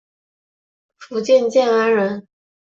[0.97, 2.27] 福建建安人。